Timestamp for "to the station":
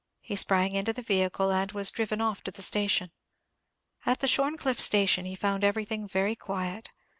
2.45-3.11